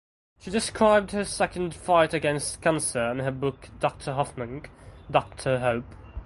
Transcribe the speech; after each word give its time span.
She 0.39 0.49
described 0.49 1.11
her 1.11 1.23
second 1.23 1.75
fight 1.75 2.11
against 2.15 2.59
cancer 2.63 3.11
in 3.11 3.19
her 3.19 3.29
book 3.29 3.69
Doctor 3.79 4.13
Hoffnung 4.13 4.65
("Doctor 5.11 5.59
Hope"). 5.59 5.93